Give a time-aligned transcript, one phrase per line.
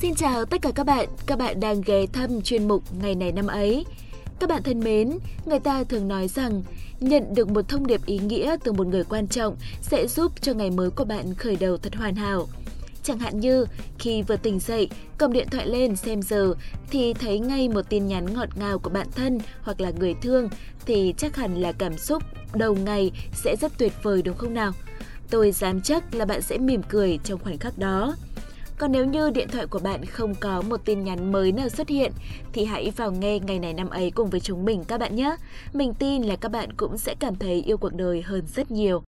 [0.00, 3.32] Xin chào tất cả các bạn, các bạn đang ghé thăm chuyên mục Ngày này
[3.32, 3.84] năm ấy.
[4.38, 6.62] Các bạn thân mến, người ta thường nói rằng
[7.00, 10.52] nhận được một thông điệp ý nghĩa từ một người quan trọng sẽ giúp cho
[10.52, 12.46] ngày mới của bạn khởi đầu thật hoàn hảo.
[13.02, 13.66] Chẳng hạn như
[13.98, 16.54] khi vừa tỉnh dậy, cầm điện thoại lên xem giờ
[16.90, 20.48] thì thấy ngay một tin nhắn ngọt ngào của bạn thân hoặc là người thương
[20.86, 22.22] thì chắc hẳn là cảm xúc
[22.54, 24.72] đầu ngày sẽ rất tuyệt vời đúng không nào?
[25.30, 28.14] Tôi dám chắc là bạn sẽ mỉm cười trong khoảnh khắc đó.
[28.80, 31.88] Còn nếu như điện thoại của bạn không có một tin nhắn mới nào xuất
[31.88, 32.12] hiện
[32.52, 35.36] thì hãy vào nghe ngày này năm ấy cùng với chúng mình các bạn nhé.
[35.72, 39.02] Mình tin là các bạn cũng sẽ cảm thấy yêu cuộc đời hơn rất nhiều.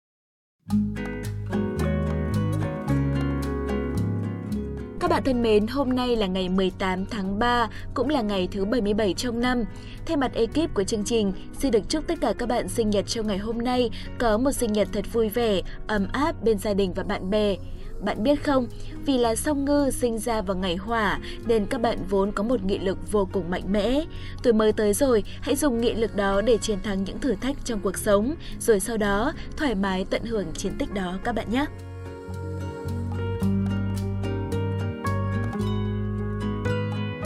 [5.01, 8.65] Các bạn thân mến, hôm nay là ngày 18 tháng 3, cũng là ngày thứ
[8.65, 9.65] 77 trong năm.
[10.07, 13.07] Thay mặt ekip của chương trình, xin được chúc tất cả các bạn sinh nhật
[13.07, 16.75] trong ngày hôm nay có một sinh nhật thật vui vẻ, ấm áp bên gia
[16.75, 17.57] đình và bạn bè.
[18.05, 18.67] Bạn biết không,
[19.07, 22.65] vì là song ngư sinh ra vào ngày hỏa nên các bạn vốn có một
[22.65, 24.05] nghị lực vô cùng mạnh mẽ.
[24.43, 27.57] Tuổi mới tới rồi, hãy dùng nghị lực đó để chiến thắng những thử thách
[27.65, 31.51] trong cuộc sống, rồi sau đó thoải mái tận hưởng chiến tích đó các bạn
[31.51, 31.65] nhé.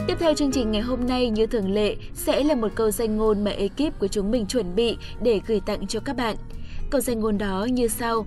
[0.06, 3.16] Tiếp theo chương trình ngày hôm nay như thường lệ sẽ là một câu danh
[3.16, 6.36] ngôn mà ekip của chúng mình chuẩn bị để gửi tặng cho các bạn.
[6.90, 8.26] Câu danh ngôn đó như sau.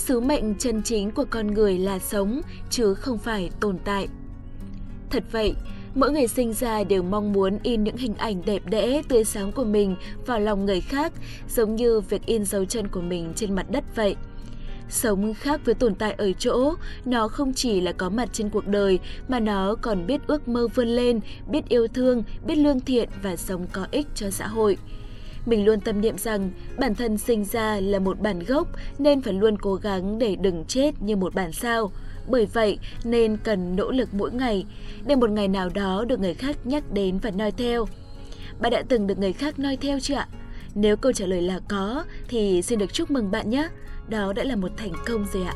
[0.00, 4.08] Sứ mệnh chân chính của con người là sống, chứ không phải tồn tại.
[5.10, 5.54] Thật vậy,
[5.94, 9.52] mỗi người sinh ra đều mong muốn in những hình ảnh đẹp đẽ, tươi sáng
[9.52, 11.12] của mình vào lòng người khác,
[11.48, 14.16] giống như việc in dấu chân của mình trên mặt đất vậy.
[14.88, 18.66] Sống khác với tồn tại ở chỗ, nó không chỉ là có mặt trên cuộc
[18.66, 23.08] đời mà nó còn biết ước mơ vươn lên, biết yêu thương, biết lương thiện
[23.22, 24.76] và sống có ích cho xã hội.
[25.46, 29.32] Mình luôn tâm niệm rằng bản thân sinh ra là một bản gốc nên phải
[29.32, 31.92] luôn cố gắng để đừng chết như một bản sao.
[32.28, 34.66] Bởi vậy nên cần nỗ lực mỗi ngày
[35.06, 37.86] để một ngày nào đó được người khác nhắc đến và noi theo.
[38.60, 40.28] Bạn đã từng được người khác noi theo chưa ạ?
[40.74, 43.68] Nếu câu trả lời là có, thì xin được chúc mừng bạn nhé.
[44.08, 45.54] Đó đã là một thành công rồi ạ.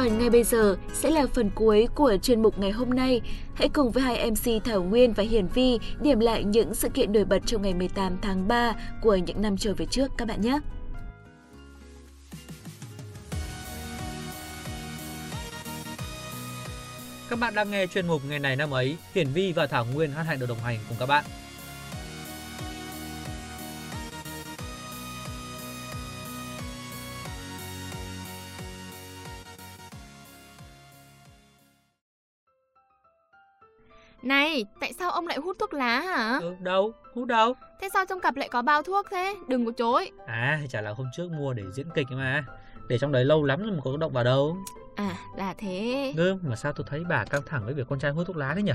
[0.00, 3.20] Còn ngay bây giờ sẽ là phần cuối của chuyên mục ngày hôm nay.
[3.54, 7.12] Hãy cùng với hai MC Thảo Nguyên và Hiển Vi điểm lại những sự kiện
[7.12, 8.72] nổi bật trong ngày 18 tháng 3
[9.02, 10.58] của những năm trở về trước các bạn nhé.
[17.30, 20.12] Các bạn đang nghe chuyên mục ngày này năm ấy, Hiển Vi và Thảo Nguyên
[20.12, 21.24] hân hạnh được đồng hành cùng các bạn.
[34.40, 36.38] Này, tại sao ông lại hút thuốc lá hả?
[36.42, 37.54] Ừ, đâu, hút đâu.
[37.80, 39.34] Thế sao trong cặp lại có bao thuốc thế?
[39.48, 40.10] Đừng có chối.
[40.26, 42.44] À, chả là hôm trước mua để diễn kịch mà.
[42.88, 44.56] Để trong đấy lâu lắm rồi mà có động vào đâu.
[44.96, 46.12] À, là thế.
[46.16, 48.54] Ừ, mà sao tôi thấy bà căng thẳng với việc con trai hút thuốc lá
[48.54, 48.72] thế nhỉ?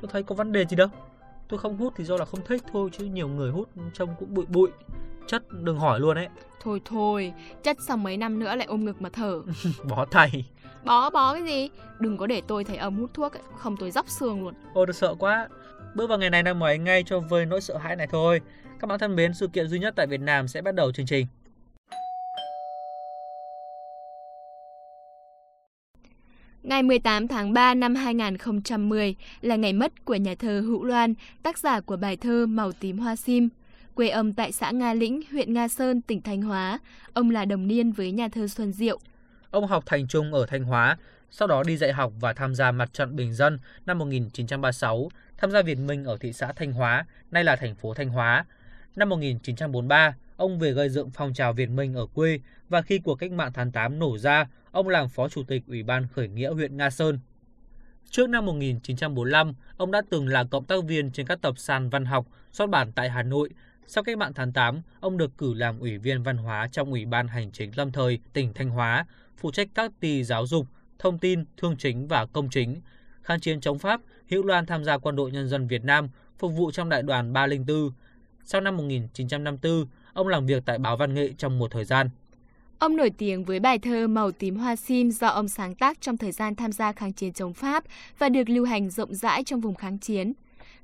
[0.00, 0.88] Tôi thấy có vấn đề gì đâu.
[1.48, 4.34] Tôi không hút thì do là không thích thôi chứ nhiều người hút trông cũng
[4.34, 4.70] bụi bụi.
[5.26, 6.28] Chất đừng hỏi luôn ấy.
[6.60, 9.42] Thôi thôi, chất xong mấy năm nữa lại ôm ngực mà thở.
[9.88, 10.44] Bó tay.
[10.84, 11.68] Bó bó cái gì?
[11.98, 14.54] Đừng có để tôi thấy ông hút thuốc ấy, không tôi dóc xương luôn.
[14.74, 15.48] Ôi tôi sợ quá.
[15.94, 18.40] Bước vào ngày này năm mới ngay cho vơi nỗi sợ hãi này thôi.
[18.80, 21.06] Các bạn thân mến, sự kiện duy nhất tại Việt Nam sẽ bắt đầu chương
[21.06, 21.26] trình.
[26.62, 31.58] Ngày 18 tháng 3 năm 2010 là ngày mất của nhà thơ Hữu Loan, tác
[31.58, 33.48] giả của bài thơ Màu tím hoa sim.
[33.94, 36.78] Quê âm tại xã Nga Lĩnh, huyện Nga Sơn, tỉnh Thanh Hóa.
[37.12, 38.98] Ông là đồng niên với nhà thơ Xuân Diệu.
[39.50, 40.96] Ông học thành trung ở Thanh Hóa,
[41.30, 45.50] sau đó đi dạy học và tham gia mặt trận Bình Dân năm 1936, tham
[45.50, 48.44] gia Việt Minh ở thị xã Thanh Hóa, nay là thành phố Thanh Hóa.
[48.96, 53.14] Năm 1943, ông về gây dựng phong trào Việt Minh ở quê và khi cuộc
[53.14, 56.50] cách mạng tháng 8 nổ ra, ông làm phó chủ tịch Ủy ban khởi nghĩa
[56.50, 57.18] huyện Nga Sơn.
[58.10, 62.04] Trước năm 1945, ông đã từng là cộng tác viên trên các tập san văn
[62.04, 63.48] học xuất bản tại Hà Nội.
[63.86, 67.04] Sau cách mạng tháng 8, ông được cử làm ủy viên văn hóa trong Ủy
[67.04, 69.06] ban Hành chính lâm thời tỉnh Thanh Hóa,
[69.36, 70.66] phụ trách các ty giáo dục,
[70.98, 72.80] thông tin, thương chính và công chính.
[73.22, 74.00] Kháng chiến chống Pháp,
[74.30, 76.08] Hữu Loan tham gia quân đội nhân dân Việt Nam,
[76.38, 77.90] phục vụ trong đại đoàn 304.
[78.44, 82.10] Sau năm 1954, ông làm việc tại báo Văn nghệ trong một thời gian.
[82.78, 86.16] Ông nổi tiếng với bài thơ Màu tím hoa sim do ông sáng tác trong
[86.16, 87.84] thời gian tham gia kháng chiến chống Pháp
[88.18, 90.32] và được lưu hành rộng rãi trong vùng kháng chiến.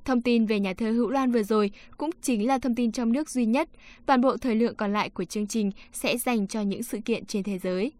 [0.05, 3.11] Thông tin về nhà thơ Hữu Loan vừa rồi cũng chính là thông tin trong
[3.11, 3.69] nước duy nhất.
[4.05, 7.25] Toàn bộ thời lượng còn lại của chương trình sẽ dành cho những sự kiện
[7.25, 7.91] trên thế giới.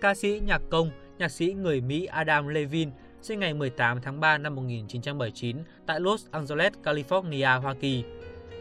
[0.00, 2.90] Ca sĩ nhạc công, nhạc sĩ người Mỹ Adam Levine
[3.22, 5.56] sinh ngày 18 tháng 3 năm 1979
[5.86, 8.04] tại Los Angeles, California, Hoa Kỳ.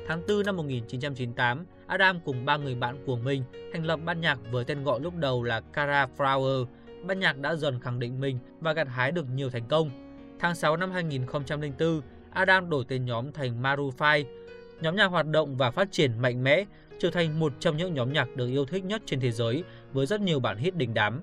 [0.07, 3.43] Tháng 4 năm 1998, Adam cùng ba người bạn của mình
[3.73, 6.65] thành lập ban nhạc với tên gọi lúc đầu là Cara Flower.
[7.03, 9.89] Ban nhạc đã dần khẳng định mình và gặt hái được nhiều thành công.
[10.39, 12.01] Tháng 6 năm 2004,
[12.33, 14.21] Adam đổi tên nhóm thành Maroon 5.
[14.81, 16.65] Nhóm nhạc hoạt động và phát triển mạnh mẽ,
[16.99, 20.05] trở thành một trong những nhóm nhạc được yêu thích nhất trên thế giới với
[20.05, 21.21] rất nhiều bản hit đình đám.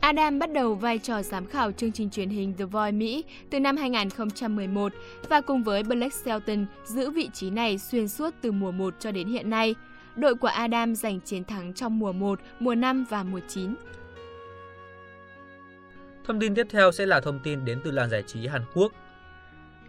[0.00, 3.60] Adam bắt đầu vai trò giám khảo chương trình truyền hình The Voice Mỹ từ
[3.60, 4.92] năm 2011
[5.28, 9.10] và cùng với Blake Shelton giữ vị trí này xuyên suốt từ mùa 1 cho
[9.12, 9.74] đến hiện nay.
[10.16, 13.74] Đội của Adam giành chiến thắng trong mùa 1, mùa 5 và mùa 9.
[16.24, 18.92] Thông tin tiếp theo sẽ là thông tin đến từ làng giải trí Hàn Quốc.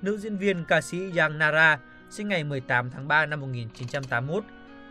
[0.02, 4.44] Nữ diễn viên ca sĩ Yang Nara sinh ngày 18 tháng 3 năm 1981.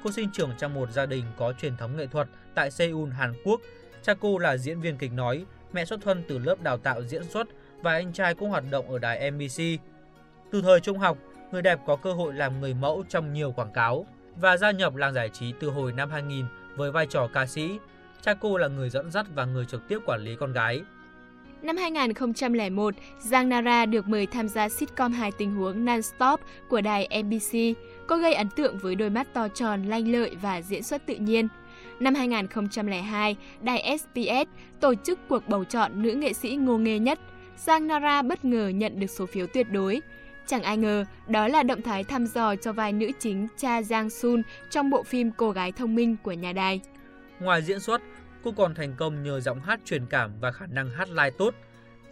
[0.05, 3.35] Cô sinh trưởng trong một gia đình có truyền thống nghệ thuật tại Seoul, Hàn
[3.45, 3.61] Quốc
[4.07, 7.25] Cha cô là diễn viên kịch nói, mẹ xuất thân từ lớp đào tạo diễn
[7.25, 7.49] xuất
[7.83, 9.63] và anh trai cũng hoạt động ở đài MBC.
[10.51, 11.19] Từ thời trung học,
[11.53, 14.07] người đẹp có cơ hội làm người mẫu trong nhiều quảng cáo
[14.41, 16.45] và gia nhập làng giải trí từ hồi năm 2000
[16.77, 17.79] với vai trò ca sĩ.
[18.23, 20.83] Cha cô là người dẫn dắt và người trực tiếp quản lý con gái.
[21.63, 27.23] Năm 2001, Giang Nara được mời tham gia sitcom hài tình huống Non-Stop của đài
[27.25, 27.59] MBC.
[28.07, 31.15] Cô gây ấn tượng với đôi mắt to tròn, lanh lợi và diễn xuất tự
[31.15, 31.49] nhiên.
[32.01, 34.49] Năm 2002, đài SBS
[34.81, 37.19] tổ chức cuộc bầu chọn nữ nghệ sĩ ngô nghê nhất.
[37.57, 40.03] Giang Nara bất ngờ nhận được số phiếu tuyệt đối.
[40.47, 44.11] Chẳng ai ngờ, đó là động thái thăm dò cho vai nữ chính Cha Giang
[44.11, 46.81] Sun trong bộ phim Cô gái thông minh của nhà đài.
[47.41, 48.03] Ngoài diễn xuất,
[48.45, 51.55] cô còn thành công nhờ giọng hát truyền cảm và khả năng hát live tốt.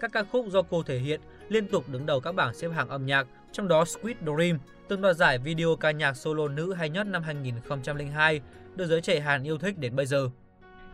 [0.00, 2.88] Các ca khúc do cô thể hiện liên tục đứng đầu các bảng xếp hạng
[2.88, 4.58] âm nhạc, trong đó Squid Dream
[4.88, 8.40] từng đoạt giải video ca nhạc solo nữ hay nhất năm 2002
[8.76, 10.30] được giới trẻ Hàn yêu thích đến bây giờ.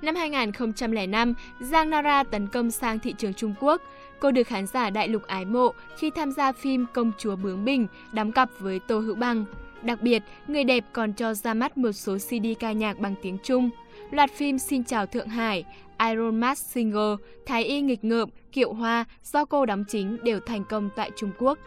[0.02, 3.82] Năm 2005, Giang Nara tấn công sang thị trường Trung Quốc.
[4.20, 7.64] Cô được khán giả đại lục ái mộ khi tham gia phim Công chúa bướng
[7.64, 9.44] bình, đóng cặp với Tô Hữu Bằng.
[9.82, 13.38] Đặc biệt, người đẹp còn cho ra mắt một số CD ca nhạc bằng tiếng
[13.42, 13.70] Trung.
[14.10, 15.64] Loạt phim Xin chào Thượng Hải,
[15.98, 20.64] Iron Mask Singer, Thái y nghịch ngợm, Kiệu Hoa do cô đóng chính đều thành
[20.64, 21.58] công tại Trung Quốc.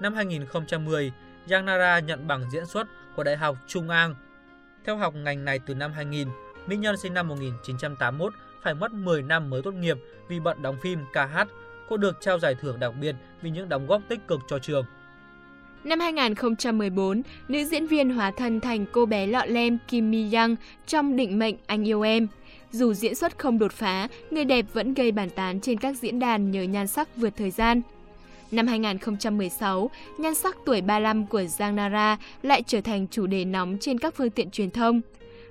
[0.00, 1.12] Năm 2010,
[1.48, 4.14] Giang Nara nhận bằng diễn xuất của Đại học Trung An
[4.84, 6.28] theo học ngành này từ năm 2000,
[6.66, 9.96] Mỹ Nhân sinh năm 1981 phải mất 10 năm mới tốt nghiệp
[10.28, 11.48] vì bận đóng phim ca hát.
[11.88, 14.84] Cô được trao giải thưởng đặc biệt vì những đóng góp tích cực cho trường.
[15.84, 20.56] Năm 2014, nữ diễn viên hóa thân thành cô bé lọ lem Kim Mi Young
[20.86, 22.28] trong Định mệnh Anh yêu em.
[22.70, 26.18] Dù diễn xuất không đột phá, người đẹp vẫn gây bàn tán trên các diễn
[26.18, 27.82] đàn nhờ nhan sắc vượt thời gian.
[28.50, 33.76] Năm 2016, nhan sắc tuổi 35 của Giang Nara lại trở thành chủ đề nóng
[33.80, 35.00] trên các phương tiện truyền thông.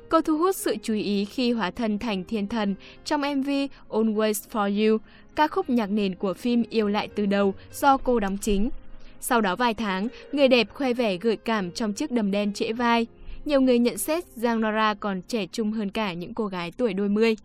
[0.09, 3.49] Cô thu hút sự chú ý khi hóa thân thành thiên thần trong MV
[3.89, 4.97] Always For You,
[5.35, 8.69] ca khúc nhạc nền của phim Yêu lại từ đầu do cô đóng chính.
[9.19, 12.73] Sau đó vài tháng, người đẹp khoe vẻ gợi cảm trong chiếc đầm đen trễ
[12.73, 13.07] vai.
[13.45, 16.93] Nhiều người nhận xét Giang Nara còn trẻ trung hơn cả những cô gái tuổi
[16.93, 17.35] đôi mươi.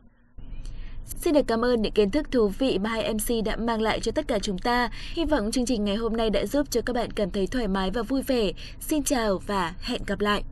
[1.04, 4.00] Xin được cảm ơn những kiến thức thú vị mà hai MC đã mang lại
[4.00, 4.90] cho tất cả chúng ta.
[5.12, 7.68] Hy vọng chương trình ngày hôm nay đã giúp cho các bạn cảm thấy thoải
[7.68, 8.52] mái và vui vẻ.
[8.80, 10.42] Xin chào và hẹn gặp lại.